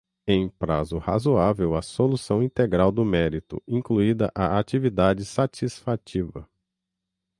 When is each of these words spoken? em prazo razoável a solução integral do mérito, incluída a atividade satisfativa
em 0.25 0.49
prazo 0.49 0.97
razoável 0.97 1.75
a 1.75 1.81
solução 1.83 2.41
integral 2.41 2.91
do 2.91 3.05
mérito, 3.05 3.61
incluída 3.67 4.31
a 4.33 4.57
atividade 4.57 5.23
satisfativa 5.23 6.49